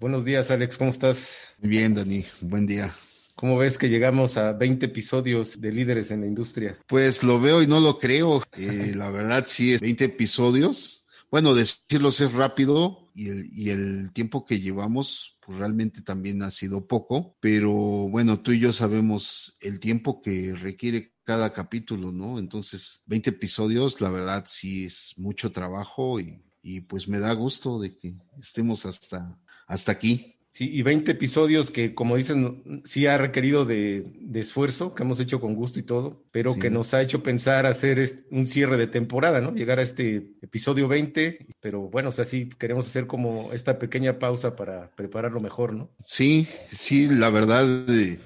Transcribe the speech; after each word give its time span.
Buenos 0.00 0.24
días, 0.24 0.50
Alex, 0.50 0.78
¿cómo 0.78 0.92
estás? 0.92 1.36
Bien, 1.58 1.92
Dani, 1.92 2.24
buen 2.40 2.66
día. 2.66 2.90
¿Cómo 3.34 3.58
ves 3.58 3.76
que 3.76 3.90
llegamos 3.90 4.38
a 4.38 4.52
20 4.54 4.86
episodios 4.86 5.60
de 5.60 5.72
líderes 5.72 6.10
en 6.10 6.22
la 6.22 6.26
industria? 6.26 6.74
Pues 6.86 7.22
lo 7.22 7.38
veo 7.38 7.60
y 7.60 7.66
no 7.66 7.80
lo 7.80 7.98
creo. 7.98 8.42
Eh, 8.52 8.94
la 8.96 9.10
verdad, 9.10 9.44
sí, 9.46 9.74
es 9.74 9.82
20 9.82 10.06
episodios. 10.06 11.04
Bueno, 11.30 11.52
decirlos 11.52 12.18
es 12.22 12.32
rápido 12.32 13.10
y 13.14 13.28
el, 13.28 13.50
y 13.52 13.68
el 13.68 14.10
tiempo 14.14 14.46
que 14.46 14.58
llevamos 14.58 15.36
pues 15.44 15.58
realmente 15.58 16.00
también 16.00 16.42
ha 16.42 16.50
sido 16.50 16.86
poco, 16.86 17.36
pero 17.38 17.70
bueno, 17.70 18.40
tú 18.40 18.52
y 18.52 18.60
yo 18.60 18.72
sabemos 18.72 19.54
el 19.60 19.80
tiempo 19.80 20.22
que 20.22 20.54
requiere 20.54 21.12
cada 21.24 21.52
capítulo, 21.52 22.10
¿no? 22.10 22.38
Entonces, 22.38 23.02
20 23.04 23.28
episodios, 23.28 24.00
la 24.00 24.08
verdad 24.08 24.44
sí 24.46 24.86
es 24.86 25.12
mucho 25.18 25.52
trabajo 25.52 26.18
y, 26.20 26.42
y 26.62 26.80
pues 26.80 27.06
me 27.06 27.18
da 27.18 27.34
gusto 27.34 27.78
de 27.78 27.98
que 27.98 28.14
estemos 28.38 28.86
hasta, 28.86 29.38
hasta 29.70 29.92
aquí. 29.92 30.36
Sí, 30.52 30.68
y 30.72 30.82
20 30.82 31.12
episodios 31.12 31.70
que, 31.70 31.94
como 31.94 32.16
dicen, 32.16 32.82
sí 32.84 33.06
ha 33.06 33.16
requerido 33.16 33.64
de, 33.64 34.04
de 34.20 34.40
esfuerzo, 34.40 34.94
que 34.96 35.04
hemos 35.04 35.20
hecho 35.20 35.40
con 35.40 35.54
gusto 35.54 35.78
y 35.78 35.84
todo, 35.84 36.24
pero 36.32 36.54
Sí. 36.54 36.60
que 36.60 36.70
nos 36.70 36.92
ha 36.92 37.00
hecho 37.02 37.22
pensar 37.22 37.66
hacer 37.66 38.24
un 38.32 38.48
cierre 38.48 38.76
de 38.76 38.88
temporada, 38.88 39.40
¿no? 39.40 39.54
Llegar 39.54 39.78
a 39.78 39.82
este 39.82 40.32
episodio 40.42 40.88
20, 40.88 41.46
pero 41.60 41.82
bueno, 41.82 42.08
o 42.08 42.12
sea, 42.12 42.24
sí 42.24 42.50
queremos 42.58 42.86
hacer 42.88 43.06
como 43.06 43.52
esta 43.52 43.78
pequeña 43.78 44.18
pausa 44.18 44.56
para 44.56 44.90
prepararlo 44.96 45.38
mejor, 45.40 45.72
¿no? 45.72 45.88
Sí, 46.04 46.48
sí, 46.70 47.06
la 47.06 47.30
verdad, 47.30 47.88
eh, 47.88 48.18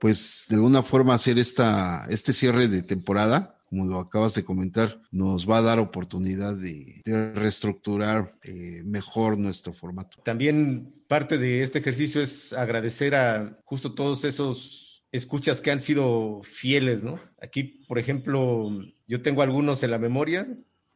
pues 0.00 0.46
de 0.48 0.56
alguna 0.56 0.82
forma 0.82 1.14
hacer 1.14 1.38
esta, 1.38 2.04
este 2.10 2.32
cierre 2.32 2.66
de 2.66 2.82
temporada, 2.82 3.59
como 3.70 3.86
lo 3.86 4.00
acabas 4.00 4.34
de 4.34 4.44
comentar, 4.44 5.00
nos 5.12 5.48
va 5.48 5.58
a 5.58 5.62
dar 5.62 5.78
oportunidad 5.78 6.56
de, 6.56 7.00
reestructurar 7.34 8.34
eh, 8.42 8.82
mejor 8.84 9.38
nuestro 9.38 9.72
formato. 9.72 10.18
También 10.24 10.92
parte 11.06 11.38
de 11.38 11.62
este 11.62 11.78
ejercicio 11.78 12.20
es 12.20 12.52
agradecer 12.52 13.14
a 13.14 13.58
justo 13.64 13.94
todos 13.94 14.24
esos 14.24 15.04
escuchas 15.12 15.60
que 15.60 15.70
han 15.70 15.80
sido 15.80 16.42
fieles, 16.42 17.02
¿no? 17.02 17.20
Aquí, 17.40 17.84
por 17.88 17.98
ejemplo, 17.98 18.70
yo 19.06 19.22
tengo 19.22 19.42
algunos 19.42 19.82
en 19.82 19.92
la 19.92 19.98
memoria 19.98 20.48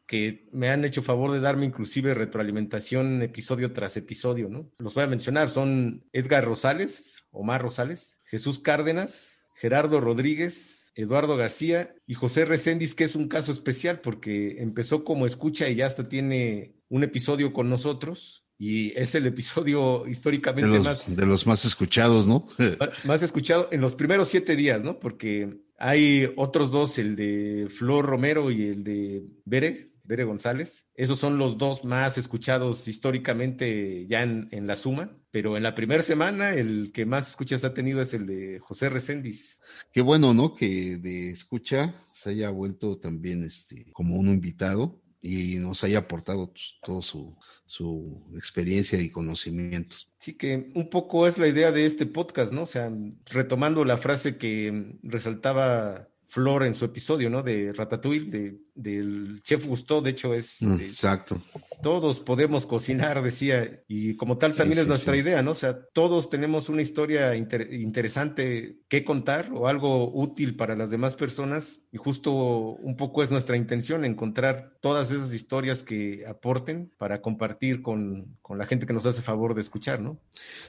que 0.06 0.48
me 0.52 0.68
han 0.68 0.84
hecho 0.84 1.02
favor 1.02 1.32
de 1.32 1.40
darme 1.40 1.66
inclusive 1.66 2.12
retroalimentación 2.12 3.22
episodio 3.22 3.72
tras 3.72 3.96
episodio, 3.96 4.48
¿no? 4.48 4.70
Los 4.78 4.94
voy 4.94 5.04
a 5.04 5.08
mencionar, 5.08 5.48
son 5.48 6.04
Edgar 6.12 6.44
Rosales, 6.44 7.24
Omar 7.30 7.62
Rosales, 7.62 8.20
Jesús 8.24 8.58
Cárdenas, 8.58 9.44
Gerardo 9.56 10.00
Rodríguez, 10.00 10.83
Eduardo 10.94 11.36
García 11.36 11.94
y 12.06 12.14
José 12.14 12.44
Recendis, 12.44 12.94
que 12.94 13.04
es 13.04 13.14
un 13.14 13.28
caso 13.28 13.52
especial 13.52 14.00
porque 14.00 14.62
empezó 14.62 15.04
como 15.04 15.26
escucha 15.26 15.68
y 15.68 15.76
ya 15.76 15.86
hasta 15.86 16.08
tiene 16.08 16.76
un 16.88 17.02
episodio 17.02 17.52
con 17.52 17.68
nosotros 17.68 18.44
y 18.58 18.96
es 18.98 19.14
el 19.14 19.26
episodio 19.26 20.02
De 20.04 20.10
históricamente 20.10 20.76
los, 20.76 20.84
más, 20.84 21.16
de 21.16 21.26
los 21.26 21.46
más 21.46 21.64
escuchados, 21.64 22.26
¿no? 22.26 22.46
más 23.04 23.22
escuchado 23.22 23.68
en 23.72 23.80
los 23.80 23.94
primeros 23.94 24.28
siete 24.28 24.56
días, 24.56 24.82
¿no? 24.82 24.98
Porque 24.98 25.60
hay 25.78 26.32
otros 26.36 26.70
dos, 26.70 26.98
el 26.98 27.16
de 27.16 27.68
Flor 27.68 28.06
Romero 28.06 28.50
y 28.50 28.62
el 28.68 28.84
de 28.84 29.24
Bere, 29.44 29.93
Bere 30.04 30.24
González. 30.24 30.86
Esos 30.94 31.18
son 31.18 31.38
los 31.38 31.58
dos 31.58 31.84
más 31.84 32.18
escuchados 32.18 32.86
históricamente 32.88 34.06
ya 34.06 34.22
en, 34.22 34.48
en 34.52 34.66
la 34.66 34.76
suma. 34.76 35.16
Pero 35.30 35.56
en 35.56 35.64
la 35.64 35.74
primera 35.74 36.02
semana, 36.02 36.50
el 36.54 36.92
que 36.92 37.06
más 37.06 37.28
escuchas 37.28 37.64
ha 37.64 37.74
tenido 37.74 38.00
es 38.00 38.14
el 38.14 38.26
de 38.26 38.60
José 38.60 38.88
Recendis. 38.88 39.58
Qué 39.92 40.00
bueno, 40.00 40.32
¿no? 40.32 40.54
Que 40.54 40.96
de 40.98 41.30
escucha 41.30 41.94
se 42.12 42.30
haya 42.30 42.50
vuelto 42.50 42.98
también 42.98 43.42
este, 43.42 43.90
como 43.92 44.16
un 44.16 44.28
invitado 44.28 45.02
y 45.24 45.56
nos 45.56 45.82
haya 45.82 46.00
aportado 46.00 46.52
todo 46.82 47.00
su, 47.00 47.34
su 47.64 48.22
experiencia 48.36 49.00
y 49.00 49.10
conocimientos. 49.10 50.12
Sí, 50.18 50.34
que 50.34 50.70
un 50.74 50.90
poco 50.90 51.26
es 51.26 51.38
la 51.38 51.48
idea 51.48 51.72
de 51.72 51.86
este 51.86 52.04
podcast, 52.04 52.52
¿no? 52.52 52.62
O 52.62 52.66
sea, 52.66 52.92
retomando 53.30 53.86
la 53.86 53.96
frase 53.96 54.36
que 54.36 54.98
resaltaba 55.02 56.10
Flor 56.28 56.64
en 56.64 56.74
su 56.74 56.84
episodio, 56.84 57.30
¿no? 57.30 57.42
De 57.42 57.72
Ratatouille, 57.72 58.30
de, 58.30 58.56
del 58.74 59.40
chef 59.42 59.66
Gusteau, 59.66 60.00
de 60.02 60.10
hecho 60.10 60.34
es... 60.34 60.56
De- 60.60 60.84
Exacto. 60.84 61.40
todos 61.82 62.18
podemos 62.20 62.66
cocinar, 62.66 63.22
decía, 63.22 63.82
y 63.86 64.16
como 64.16 64.36
tal 64.38 64.52
Sí, 64.52 64.58
también 64.58 64.78
es 64.78 64.84
sí, 64.84 64.88
nuestra 64.88 65.14
sí. 65.14 65.20
idea, 65.20 65.42
¿no? 65.42 65.52
O 65.52 65.54
sea, 65.54 65.78
todos 65.92 66.30
tenemos 66.30 66.68
una 66.68 66.82
historia 66.82 67.34
inter- 67.36 67.72
interesante 67.72 68.78
que 68.88 69.04
contar 69.04 69.50
o 69.52 69.68
algo 69.68 70.10
útil 70.12 70.56
para 70.56 70.74
las 70.76 70.90
demás 70.90 71.14
personas 71.14 71.82
y 71.92 71.98
justo 71.98 72.32
un 72.32 72.96
poco 72.96 73.22
es 73.22 73.30
nuestra 73.30 73.56
intención 73.56 74.04
encontrar 74.04 74.72
todas 74.80 75.10
esas 75.10 75.32
historias 75.34 75.82
que 75.82 76.24
aporten 76.26 76.90
para 76.98 77.20
compartir 77.22 77.82
con, 77.82 78.36
con 78.42 78.58
la 78.58 78.66
gente 78.66 78.86
que 78.86 78.92
nos 78.92 79.06
hace 79.06 79.22
favor 79.22 79.54
de 79.54 79.60
escuchar, 79.60 80.00
¿no? 80.00 80.18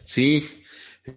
Sí, 0.03 0.45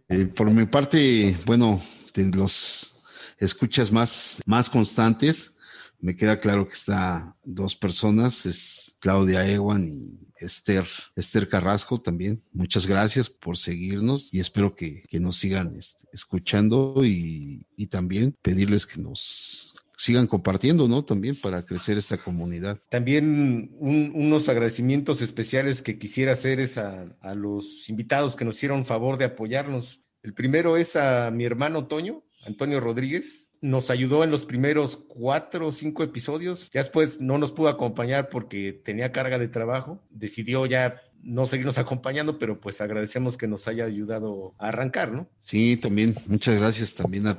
eh, 0.08 0.26
por 0.26 0.50
mi 0.50 0.66
parte, 0.66 1.36
bueno, 1.46 1.82
de 2.14 2.24
los 2.36 2.94
escuchas 3.38 3.90
más, 3.92 4.40
más 4.46 4.70
constantes, 4.70 5.54
me 6.00 6.14
queda 6.14 6.38
claro 6.40 6.66
que 6.68 6.74
está 6.74 7.36
dos 7.44 7.74
personas, 7.74 8.46
es 8.46 8.96
Claudia 9.00 9.48
Ewan 9.50 9.88
y 9.88 10.28
Esther, 10.36 10.86
Esther 11.16 11.48
Carrasco 11.48 12.00
también. 12.00 12.40
Muchas 12.52 12.86
gracias 12.86 13.28
por 13.28 13.56
seguirnos 13.58 14.32
y 14.32 14.38
espero 14.38 14.76
que, 14.76 15.02
que 15.08 15.18
nos 15.18 15.36
sigan 15.38 15.74
este, 15.76 16.06
escuchando 16.12 17.04
y, 17.04 17.66
y 17.76 17.86
también 17.88 18.36
pedirles 18.42 18.86
que 18.86 19.00
nos 19.00 19.74
sigan 19.96 20.28
compartiendo, 20.28 20.86
¿no? 20.86 21.04
También 21.04 21.34
para 21.34 21.64
crecer 21.64 21.98
esta 21.98 22.16
comunidad. 22.18 22.78
También 22.88 23.72
un- 23.80 24.12
unos 24.14 24.48
agradecimientos 24.48 25.20
especiales 25.20 25.82
que 25.82 25.98
quisiera 25.98 26.30
hacer 26.30 26.60
es 26.60 26.78
a, 26.78 27.16
a 27.20 27.34
los 27.34 27.88
invitados 27.88 28.36
que 28.36 28.44
nos 28.44 28.54
hicieron 28.56 28.84
favor 28.84 29.18
de 29.18 29.24
apoyarnos. 29.24 30.00
El 30.22 30.34
primero 30.34 30.76
es 30.76 30.94
a 30.94 31.32
mi 31.32 31.44
hermano 31.44 31.88
Toño, 31.88 32.22
Antonio 32.48 32.80
Rodríguez. 32.80 33.52
Nos 33.60 33.90
ayudó 33.90 34.24
en 34.24 34.30
los 34.30 34.44
primeros 34.44 34.96
cuatro 35.08 35.68
o 35.68 35.72
cinco 35.72 36.02
episodios. 36.02 36.70
Ya 36.72 36.80
después 36.80 37.20
no 37.20 37.38
nos 37.38 37.52
pudo 37.52 37.68
acompañar 37.68 38.28
porque 38.28 38.72
tenía 38.72 39.12
carga 39.12 39.38
de 39.38 39.48
trabajo. 39.48 40.02
Decidió 40.10 40.66
ya 40.66 41.00
no 41.22 41.46
seguirnos 41.46 41.78
acompañando, 41.78 42.38
pero 42.38 42.60
pues 42.60 42.80
agradecemos 42.80 43.36
que 43.36 43.48
nos 43.48 43.68
haya 43.68 43.84
ayudado 43.84 44.54
a 44.58 44.68
arrancar, 44.68 45.12
¿no? 45.12 45.28
Sí, 45.40 45.76
también, 45.76 46.16
muchas 46.26 46.58
gracias 46.58 46.94
también 46.94 47.26
a. 47.26 47.38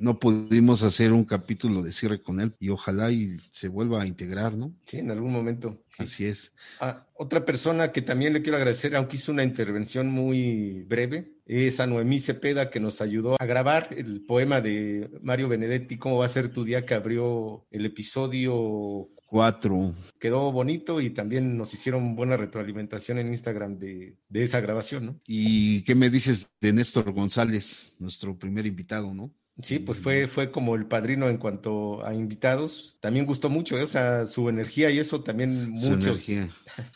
No 0.00 0.18
pudimos 0.18 0.82
hacer 0.82 1.12
un 1.12 1.24
capítulo 1.26 1.82
de 1.82 1.92
cierre 1.92 2.22
con 2.22 2.40
él 2.40 2.54
y 2.58 2.70
ojalá 2.70 3.12
y 3.12 3.36
se 3.50 3.68
vuelva 3.68 4.00
a 4.00 4.06
integrar, 4.06 4.54
¿no? 4.54 4.72
Sí, 4.86 4.96
en 4.96 5.10
algún 5.10 5.30
momento. 5.30 5.84
Sí. 5.90 6.02
Así 6.04 6.24
es. 6.24 6.54
Ah, 6.80 7.06
otra 7.12 7.44
persona 7.44 7.92
que 7.92 8.00
también 8.00 8.32
le 8.32 8.40
quiero 8.40 8.56
agradecer, 8.56 8.96
aunque 8.96 9.16
hizo 9.16 9.30
una 9.30 9.44
intervención 9.44 10.08
muy 10.08 10.84
breve, 10.88 11.34
es 11.44 11.80
a 11.80 11.86
Noemí 11.86 12.18
Cepeda, 12.18 12.70
que 12.70 12.80
nos 12.80 13.02
ayudó 13.02 13.36
a 13.38 13.44
grabar 13.44 13.88
el 13.90 14.22
poema 14.22 14.62
de 14.62 15.10
Mario 15.20 15.48
Benedetti, 15.48 15.98
¿Cómo 15.98 16.16
va 16.16 16.24
a 16.24 16.30
ser 16.30 16.48
tu 16.50 16.64
día? 16.64 16.86
que 16.86 16.94
abrió 16.94 17.66
el 17.70 17.84
episodio. 17.84 19.10
Cuatro. 19.26 19.94
Quedó 20.18 20.50
bonito 20.50 21.00
y 21.02 21.10
también 21.10 21.58
nos 21.58 21.74
hicieron 21.74 22.16
buena 22.16 22.38
retroalimentación 22.38 23.18
en 23.18 23.28
Instagram 23.28 23.78
de, 23.78 24.16
de 24.30 24.42
esa 24.42 24.60
grabación, 24.60 25.04
¿no? 25.04 25.20
¿Y 25.26 25.82
qué 25.82 25.94
me 25.94 26.08
dices 26.08 26.50
de 26.58 26.72
Néstor 26.72 27.12
González, 27.12 27.94
nuestro 27.98 28.36
primer 28.38 28.64
invitado, 28.64 29.12
no? 29.12 29.30
Sí, 29.62 29.78
pues 29.78 30.00
fue, 30.00 30.26
fue 30.26 30.50
como 30.50 30.74
el 30.74 30.86
padrino 30.86 31.28
en 31.28 31.36
cuanto 31.36 32.04
a 32.06 32.14
invitados. 32.14 32.96
También 33.00 33.26
gustó 33.26 33.50
mucho, 33.50 33.78
¿eh? 33.78 33.82
o 33.82 33.88
sea, 33.88 34.26
su 34.26 34.48
energía 34.48 34.90
y 34.90 34.98
eso 34.98 35.22
también 35.22 35.70
muchos, 35.70 36.26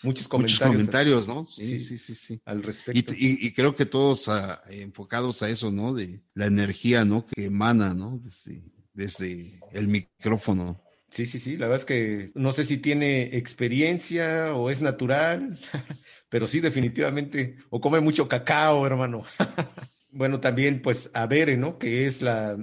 muchos 0.03 0.29
comentarios, 0.29 1.29
¿no? 1.29 1.45
Sí. 1.45 1.79
Sí, 1.79 1.79
sí, 1.79 1.99
sí, 1.99 2.15
sí. 2.15 2.41
al 2.47 2.63
respecto. 2.63 3.13
y- 3.13 3.39
y 3.47 3.53
creo 3.53 3.77
que 3.77 3.85
todos 3.87 4.29
ah, 4.29 4.63
enfocados 4.71 5.43
a 5.43 5.51
eso, 5.51 5.71
¿no? 5.71 5.93
De 5.93 6.23
la 6.35 6.47
energía, 6.47 7.05
¿no? 7.05 7.27
Que 7.27 7.47
emana, 7.47 7.93
¿no? 7.93 8.19
Desde, 8.23 8.63
desde 8.95 9.61
el 9.73 9.89
micrófono. 9.89 10.81
Sí, 11.11 11.27
sí, 11.27 11.39
sí, 11.39 11.57
la 11.57 11.67
verdad 11.69 11.81
es 11.83 11.85
que 11.85 12.33
no 12.35 12.51
sé 12.51 12.65
si 12.65 12.79
tiene 12.79 13.37
experiencia 13.37 14.55
o 14.55 14.69
es 14.71 14.81
natural, 14.81 15.61
pero 16.29 16.47
sí, 16.49 16.59
definitivamente, 16.61 17.57
o 17.71 17.81
come 17.81 18.01
mucho 18.01 18.27
cacao, 18.29 18.85
hermano. 18.87 19.23
Bueno, 20.15 20.41
también 20.41 20.81
pues 20.81 21.11
a 21.13 21.27
Bere, 21.27 21.57
¿no? 21.57 21.79
Que 21.79 22.07
es 22.07 22.23
la, 22.23 22.57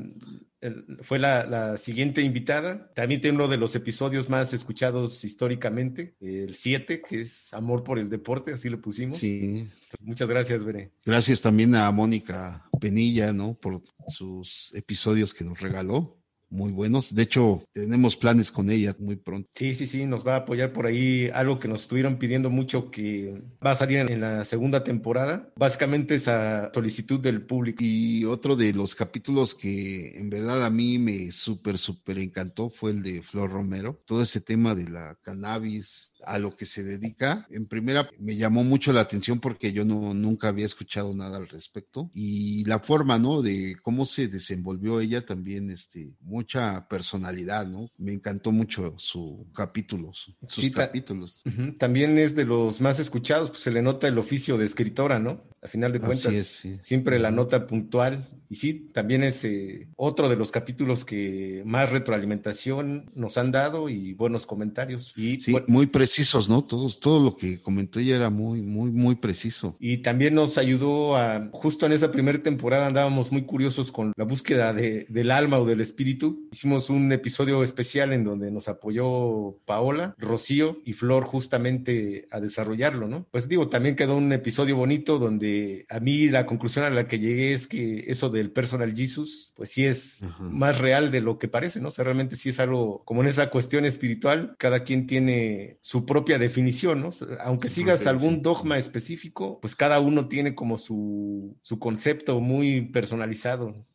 fue 1.01 1.19
la, 1.19 1.45
la 1.45 1.77
siguiente 1.77 2.21
invitada. 2.21 2.92
También 2.94 3.19
tiene 3.19 3.36
uno 3.36 3.48
de 3.48 3.57
los 3.57 3.75
episodios 3.75 4.30
más 4.30 4.53
escuchados 4.53 5.24
históricamente, 5.25 6.15
el 6.21 6.56
7, 6.56 7.01
que 7.01 7.21
es 7.21 7.53
Amor 7.53 7.83
por 7.83 7.98
el 7.98 8.09
Deporte, 8.09 8.53
así 8.53 8.69
le 8.69 8.77
pusimos. 8.77 9.18
Sí. 9.18 9.68
Muchas 10.00 10.30
gracias, 10.30 10.63
Bere. 10.63 10.92
Gracias 11.03 11.42
también 11.42 11.75
a 11.75 11.92
Mónica 11.92 12.69
Penilla, 12.80 13.33
¿no? 13.33 13.56
Por 13.56 13.81
sus 14.07 14.71
episodios 14.75 15.33
que 15.33 15.44
nos 15.44 15.59
regaló. 15.59 16.21
Muy 16.51 16.74
buenos. 16.74 17.15
De 17.15 17.24
hecho, 17.24 17.63
tenemos 17.74 18.18
planes 18.18 18.51
con 18.51 18.69
ella 18.69 18.94
muy 19.00 19.15
pronto. 19.15 19.50
Sí, 19.56 19.74
sí, 19.74 19.88
sí, 19.88 20.06
nos 20.06 20.27
va 20.27 20.33
a 20.33 20.39
apoyar 20.39 20.74
por 20.74 20.86
ahí 20.86 21.30
algo 21.33 21.59
que 21.59 21.69
nos 21.69 21.83
estuvieron 21.83 22.18
pidiendo 22.18 22.50
mucho 22.50 22.92
que 22.92 23.42
va 23.65 23.71
a 23.71 23.75
salir 23.75 24.00
en, 24.00 24.19
la 24.19 24.44
segunda 24.44 24.83
temporada. 24.83 25.50
Básicamente 25.56 26.15
es 26.15 26.27
a 26.27 26.69
solicitud 26.74 27.21
del 27.21 27.45
público. 27.45 27.77
Y 27.81 28.25
otro 28.25 28.57
de 28.57 28.74
los 28.74 28.95
capítulos 28.95 29.56
que 29.56 30.19
en 30.19 30.30
verdad 30.30 30.65
a 30.65 30.69
mí 30.69 31.00
me 31.00 31.31
súper, 31.31 31.77
súper 31.77 32.19
encantó 32.19 32.69
fue 32.69 32.92
el 32.92 33.01
de 33.01 33.21
Flor 33.21 33.50
Romero. 33.50 34.01
Todo 34.06 34.21
ese 34.21 34.42
tema 34.42 34.75
de 34.75 34.89
la 34.89 35.15
cannabis, 35.21 36.12
a 36.26 36.40
lo 36.40 36.56
que 36.56 36.66
se 36.66 36.84
dedica. 36.84 37.48
En 37.50 37.66
primera, 37.66 38.10
me 38.20 38.36
llamó 38.36 38.64
mucho 38.64 38.92
la 38.94 39.02
atención 39.02 39.40
porque 39.40 39.72
yo 39.72 39.86
no, 39.86 40.14
nunca 40.14 40.48
había 40.50 40.66
escuchado 40.66 41.14
nada 41.14 41.38
al 41.38 41.48
respecto. 41.48 42.10
Y 42.14 42.64
la 42.66 42.80
forma, 42.80 43.20
¿no? 43.20 43.42
De 43.42 43.76
cómo 43.82 44.06
se 44.06 44.28
desenvolvió 44.28 45.00
ella 45.00 45.26
también, 45.26 45.70
este, 45.70 46.12
mucha 46.22 46.88
personalidad, 46.88 47.68
¿no? 47.68 47.90
Me 47.98 48.14
encantó 48.14 48.52
mucho 48.52 48.96
su 48.98 49.48
capítulo, 49.54 50.12
sus 50.14 50.70
capítulos. 50.72 51.42
También 51.78 52.18
es 52.18 52.36
de 52.36 52.46
los 52.46 52.82
más 52.82 53.00
escuchados, 53.00 53.50
pues 53.50 53.62
se 53.62 53.72
le 53.72 53.82
nota 53.82 54.08
el 54.08 54.18
oficio 54.18 54.58
de 54.58 54.66
escritora, 54.66 55.20
¿no? 55.20 55.44
A 55.63 55.68
final 55.68 55.92
de 55.92 56.00
cuentas, 56.00 56.66
siempre 56.81 57.19
la 57.19 57.30
nota 57.30 57.68
puntual. 57.68 58.28
Y 58.50 58.56
sí, 58.56 58.90
también 58.92 59.24
es 59.24 59.46
eh, 59.46 59.88
otro 59.96 60.28
de 60.28 60.36
los 60.36 60.52
capítulos 60.52 61.06
que 61.06 61.62
más 61.66 61.90
retroalimentación 61.92 63.10
nos 63.16 63.38
han 63.38 63.52
dado 63.52 63.88
y 63.88 64.13
buenos 64.13 64.46
comentarios. 64.46 65.13
Y, 65.16 65.40
sí, 65.40 65.56
muy 65.68 65.86
precisos, 65.86 66.50
¿no? 66.50 66.62
Todo, 66.63 66.90
todo 66.90 67.24
lo 67.24 67.38
que 67.38 67.62
comentó 67.62 68.00
ella 68.00 68.18
era 68.18 68.30
muy, 68.30 68.62
muy, 68.62 68.92
muy 68.92 69.16
preciso. 69.16 69.78
Y 69.80 70.00
también 70.00 70.34
nos 70.36 70.58
ayudó 70.58 71.16
a, 71.16 71.48
justo 71.54 71.86
en 71.86 71.94
esa 71.94 72.12
primera 72.12 72.42
temporada 72.42 72.88
andábamos 72.88 73.31
muy 73.31 73.44
curiosos 73.44 73.92
con 73.92 74.12
la 74.18 74.25
búsqueda 74.25 74.74
de, 74.74 75.06
del 75.08 75.31
alma 75.31 75.60
o 75.60 75.66
del 75.66 75.80
espíritu. 75.80 76.50
Hicimos 76.52 76.90
un 76.90 77.12
episodio 77.12 77.63
especial 77.63 78.12
en 78.12 78.24
donde 78.24 78.52
nos 78.52 78.68
apoyó 78.68 79.56
Paola, 79.66 80.16
Rocío 80.18 80.80
y 80.84 80.94
Flor 80.94 81.24
justamente 81.24 82.28
a 82.31 82.42
desarrollarlo, 82.42 83.08
¿no? 83.08 83.28
Pues 83.31 83.48
digo, 83.48 83.69
también 83.69 83.96
quedó 83.96 84.18
un 84.18 84.34
episodio 84.34 84.75
bonito 84.75 85.19
donde 85.19 85.50
a 85.89 86.00
mí 86.00 86.30
la 86.30 86.45
conclusión 86.45 86.86
a 86.86 86.89
la 86.89 87.07
que 87.07 87.19
llegué 87.19 87.53
es 87.53 87.68
que 87.68 88.06
eso 88.07 88.30
del 88.30 88.51
personal 88.51 88.95
Jesus, 88.95 89.53
pues 89.56 89.71
sí 89.71 89.86
es 89.86 90.24
más 90.39 90.80
real 90.80 91.12
de 91.12 91.21
lo 91.21 91.38
que 91.38 91.48
parece, 91.48 91.80
¿no? 91.80 91.89
O 91.89 91.92
sea, 91.92 92.06
realmente 92.06 92.36
sí 92.36 92.50
es 92.50 92.59
algo 92.59 93.03
como 93.06 93.21
en 93.21 93.27
esa 93.27 93.50
cuestión 93.50 93.86
espiritual, 93.86 94.56
cada 94.57 94.83
quien 94.83 95.07
tiene 95.07 95.77
su 95.81 96.06
propia 96.06 96.38
definición, 96.38 97.01
¿no? 97.01 97.09
Aunque 97.44 97.69
sigas 97.69 98.07
algún 98.07 98.42
dogma 98.42 98.77
específico, 98.77 99.59
pues 99.62 99.75
cada 99.75 100.00
uno 100.00 100.27
tiene 100.27 100.56
como 100.56 100.77
su, 100.77 101.57
su 101.62 101.80
concepto 101.80 102.39
muy 102.39 102.81
personalizado. 102.81 103.86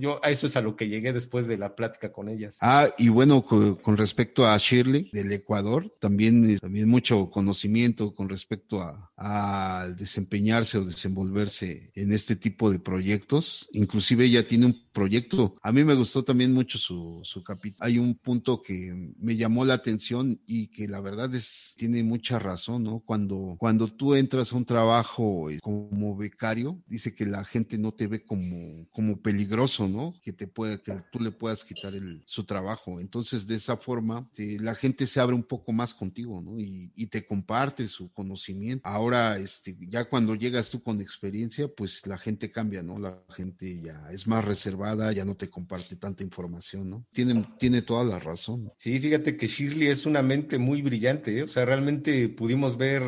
Yo, 0.00 0.24
a 0.24 0.30
eso 0.30 0.46
es 0.46 0.56
a 0.56 0.62
lo 0.62 0.74
que 0.74 0.88
llegué 0.88 1.12
después 1.12 1.46
de 1.46 1.58
la 1.58 1.76
plática 1.76 2.12
con 2.12 2.28
ellas. 2.28 2.56
Ah, 2.60 2.88
y 2.96 3.08
bueno, 3.08 3.44
con, 3.44 3.96
respecto 3.96 4.46
a 4.46 4.56
Shirley 4.56 5.10
del 5.12 5.32
Ecuador, 5.32 5.94
también, 6.00 6.58
también 6.58 6.88
mucho 6.88 7.30
conocimiento 7.30 8.14
con 8.14 8.28
respecto 8.28 8.80
a, 8.80 9.08
desempeñarse 9.98 10.78
o 10.78 10.84
desenvolverse 10.84 11.92
en 11.94 12.12
este 12.12 12.36
tipo 12.36 12.70
de 12.70 12.78
proyectos. 12.78 13.68
Inclusive 13.72 14.24
ella 14.24 14.48
tiene 14.48 14.66
un 14.66 14.89
proyecto. 15.00 15.56
A 15.62 15.72
mí 15.72 15.82
me 15.82 15.94
gustó 15.94 16.22
también 16.22 16.52
mucho 16.52 16.76
su, 16.76 17.20
su 17.22 17.42
capítulo. 17.42 17.86
Hay 17.86 17.98
un 17.98 18.14
punto 18.16 18.62
que 18.62 19.14
me 19.18 19.34
llamó 19.34 19.64
la 19.64 19.74
atención 19.74 20.40
y 20.46 20.66
que 20.68 20.86
la 20.88 21.00
verdad 21.00 21.34
es, 21.34 21.74
tiene 21.78 22.02
mucha 22.02 22.38
razón, 22.38 22.84
¿no? 22.84 23.00
Cuando, 23.00 23.56
cuando 23.58 23.88
tú 23.88 24.14
entras 24.14 24.52
a 24.52 24.56
un 24.56 24.66
trabajo 24.66 25.48
eh, 25.48 25.58
como 25.62 26.16
becario, 26.16 26.82
dice 26.86 27.14
que 27.14 27.24
la 27.24 27.44
gente 27.44 27.78
no 27.78 27.92
te 27.92 28.08
ve 28.08 28.24
como, 28.24 28.86
como 28.90 29.20
peligroso 29.20 29.70
¿no? 29.88 30.14
Que 30.22 30.32
te 30.32 30.46
puede, 30.46 30.80
que 30.82 30.92
tú 31.10 31.20
le 31.20 31.30
puedas 31.30 31.64
quitar 31.64 31.94
el, 31.94 32.22
su 32.26 32.44
trabajo. 32.44 33.00
Entonces, 33.00 33.46
de 33.46 33.56
esa 33.56 33.76
forma, 33.76 34.28
la 34.36 34.74
gente 34.74 35.06
se 35.06 35.20
abre 35.20 35.34
un 35.34 35.44
poco 35.44 35.72
más 35.72 35.94
contigo, 35.94 36.40
¿no? 36.42 36.58
Y, 36.58 36.90
te 37.10 37.26
comparte 37.26 37.88
su 37.88 38.12
conocimiento. 38.12 38.86
Ahora, 38.86 39.36
este, 39.36 39.76
ya 39.88 40.04
cuando 40.04 40.36
llegas 40.36 40.70
tú 40.70 40.80
con 40.80 41.00
experiencia, 41.00 41.66
pues 41.66 42.06
la 42.06 42.18
gente 42.18 42.52
cambia, 42.52 42.84
¿no? 42.84 43.00
La 43.00 43.20
gente 43.30 43.80
ya 43.82 44.10
es 44.12 44.28
más 44.28 44.44
reservada, 44.44 44.89
ya 45.12 45.24
no 45.24 45.34
te 45.34 45.48
comparte 45.48 45.96
tanta 45.96 46.22
información, 46.22 46.90
¿no? 46.90 47.06
Tiene, 47.12 47.44
tiene 47.58 47.82
toda 47.82 48.04
la 48.04 48.18
razón. 48.18 48.70
Sí, 48.76 48.98
fíjate 48.98 49.36
que 49.36 49.46
Shirley 49.46 49.88
es 49.88 50.06
una 50.06 50.22
mente 50.22 50.58
muy 50.58 50.82
brillante, 50.82 51.38
¿eh? 51.38 51.42
O 51.42 51.48
sea, 51.48 51.64
realmente 51.64 52.28
pudimos 52.28 52.76
ver 52.76 53.02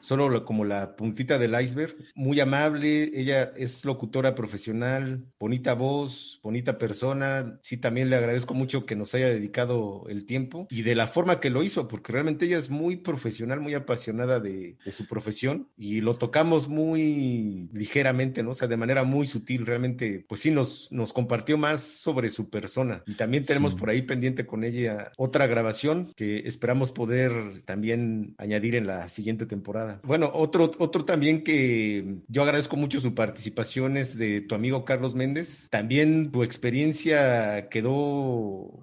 solo 0.00 0.44
como 0.44 0.64
la 0.64 0.96
puntita 0.96 1.38
del 1.38 1.60
iceberg. 1.60 1.96
Muy 2.14 2.40
amable, 2.40 3.10
ella 3.14 3.52
es 3.56 3.84
locutora 3.84 4.34
profesional, 4.34 5.24
bonita 5.38 5.74
voz, 5.74 6.40
bonita 6.42 6.78
persona. 6.78 7.58
Sí, 7.62 7.76
también 7.76 8.10
le 8.10 8.16
agradezco 8.16 8.54
mucho 8.54 8.86
que 8.86 8.96
nos 8.96 9.14
haya 9.14 9.28
dedicado 9.28 10.04
el 10.08 10.26
tiempo 10.26 10.66
y 10.70 10.82
de 10.82 10.94
la 10.94 11.06
forma 11.06 11.40
que 11.40 11.50
lo 11.50 11.62
hizo, 11.62 11.88
porque 11.88 12.12
realmente 12.12 12.46
ella 12.46 12.58
es 12.58 12.70
muy 12.70 12.96
profesional, 12.96 13.60
muy 13.60 13.74
apasionada 13.74 14.40
de, 14.40 14.76
su 14.90 15.06
profesión 15.06 15.68
y 15.76 16.00
lo 16.00 16.16
tocamos 16.16 16.68
muy 16.68 17.68
ligeramente, 17.72 18.42
¿no? 18.42 18.50
O 18.50 18.54
sea, 18.54 18.66
de 18.66 18.76
manera 18.76 19.04
muy 19.04 19.26
sutil. 19.26 19.66
Realmente, 19.66 20.24
pues 20.28 20.40
sí, 20.40 20.50
nos, 20.50 20.90
nos 20.90 21.12
compartió 21.12 21.56
más 21.56 21.82
sobre 21.82 22.30
su 22.30 22.50
persona. 22.50 23.02
Y 23.06 23.14
también 23.14 23.44
tenemos 23.44 23.74
por 23.74 23.90
ahí 23.90 24.02
pendiente 24.02 24.46
con 24.46 24.64
ella 24.64 25.12
otra 25.16 25.46
grabación 25.46 26.12
que 26.16 26.40
esperamos 26.40 26.92
poder 26.92 27.62
también 27.64 28.34
añadir 28.38 28.74
en 28.74 28.86
la 28.86 29.08
siguiente 29.08 29.46
temporada. 29.46 29.89
Bueno, 30.02 30.30
otro, 30.34 30.70
otro 30.78 31.04
también 31.04 31.42
que 31.42 32.16
yo 32.28 32.42
agradezco 32.42 32.76
mucho 32.76 33.00
su 33.00 33.14
participación 33.14 33.96
es 33.96 34.16
de 34.16 34.40
tu 34.40 34.54
amigo 34.54 34.84
Carlos 34.84 35.14
Méndez. 35.14 35.68
También 35.70 36.30
tu 36.30 36.42
experiencia 36.42 37.68
quedó 37.68 38.80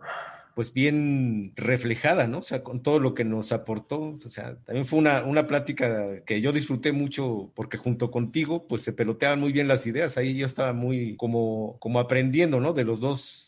pues 0.57 0.73
bien 0.73 1.53
reflejada, 1.55 2.25
¿no? 2.25 2.39
O 2.39 2.41
sea, 2.41 2.63
con 2.63 2.81
todo 2.81 2.97
lo 2.97 3.13
que 3.13 3.23
nos 3.23 3.51
aportó. 3.51 4.17
O 4.25 4.29
sea, 4.29 4.55
también 4.65 4.87
fue 4.87 4.97
una, 4.97 5.23
una 5.23 5.45
plática 5.45 6.23
que 6.25 6.41
yo 6.41 6.51
disfruté 6.51 6.91
mucho 6.91 7.51
porque 7.53 7.77
junto 7.77 8.09
contigo, 8.09 8.67
pues 8.67 8.81
se 8.81 8.91
peloteaban 8.91 9.39
muy 9.39 9.51
bien 9.51 9.67
las 9.67 9.85
ideas. 9.85 10.17
Ahí 10.17 10.35
yo 10.35 10.47
estaba 10.47 10.73
muy 10.73 11.15
como, 11.15 11.77
como 11.77 11.99
aprendiendo, 11.99 12.59
¿no? 12.59 12.73
De 12.73 12.85
los 12.85 12.99
dos 12.99 13.46